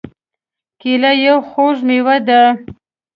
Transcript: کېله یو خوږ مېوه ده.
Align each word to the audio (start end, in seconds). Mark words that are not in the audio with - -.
کېله 0.81 1.11
یو 1.25 1.37
خوږ 1.49 1.75
مېوه 1.87 2.17
ده. 2.27 2.41